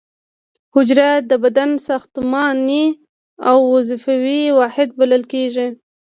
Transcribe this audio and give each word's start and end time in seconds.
حجره 0.73 1.09
د 1.29 1.31
بدن 1.43 1.69
ساختماني 1.87 2.85
او 3.49 3.57
وظیفوي 3.75 4.41
واحد 4.59 4.89
بلل 4.99 5.23
کیږي 5.33 5.67